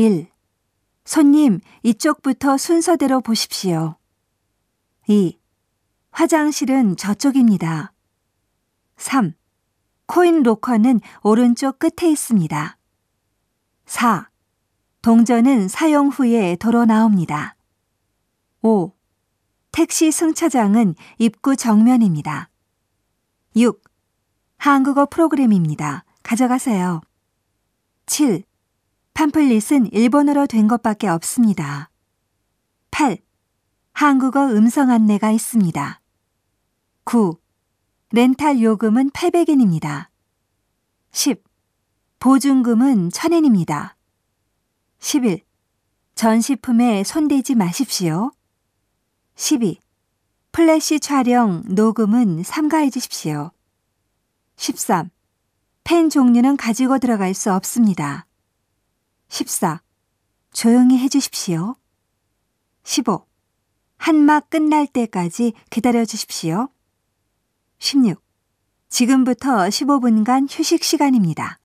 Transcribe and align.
1. 0.00 0.28
손님, 1.04 1.60
이쪽부터 1.82 2.56
순서대로 2.56 3.20
보십시오. 3.20 3.98
2. 5.08 5.38
화장실은 6.10 6.96
저쪽입니다. 6.96 7.92
3. 8.96 9.34
코인 10.06 10.42
로커는 10.42 11.00
오른쪽 11.22 11.78
끝에 11.78 12.10
있습니다. 12.10 12.78
4. 13.84 14.30
동전은 15.02 15.68
사용 15.68 16.08
후에 16.08 16.56
도로 16.56 16.86
나옵니다. 16.86 17.54
5. 18.62 18.94
택시 19.70 20.10
승차장은 20.10 20.94
입구 21.18 21.56
정면입니다. 21.56 22.48
6. 23.54 23.82
한국어 24.56 25.04
프로그램입니다. 25.04 26.06
가져가세요. 26.22 27.02
7. 28.06 28.44
팜플릿은 29.20 29.92
일본어로 29.92 30.46
된 30.46 30.66
것밖에 30.66 31.06
없습니다. 31.06 31.90
8. 32.90 33.18
한국어 33.92 34.46
음성 34.46 34.88
안내가 34.88 35.30
있습니다. 35.30 36.00
9. 37.04 37.38
렌탈 38.12 38.62
요금은 38.62 39.10
800엔입니다. 39.10 40.06
10. 41.12 41.44
보증금은 42.18 43.10
1000엔입니다. 43.10 43.92
11. 45.00 45.44
전시품에 46.14 47.04
손대지 47.04 47.54
마십시오. 47.54 48.32
12. 49.36 49.80
플래시 50.50 50.98
촬영, 50.98 51.62
녹음은 51.66 52.42
삼가해 52.42 52.88
주십시오. 52.88 53.50
13. 54.56 55.10
펜 55.84 56.08
종류는 56.08 56.56
가지고 56.56 56.98
들어갈 56.98 57.34
수 57.34 57.52
없습니다. 57.52 58.24
14. 59.30 59.80
조용히 60.52 60.98
해 60.98 61.08
주십시오. 61.08 61.76
15. 62.82 63.24
한막 63.96 64.50
끝날 64.50 64.88
때까지 64.88 65.52
기다려 65.70 66.04
주십시오. 66.04 66.68
16. 67.78 68.20
지금부터 68.88 69.68
15분간 69.68 70.48
휴식 70.50 70.82
시간입니다. 70.82 71.59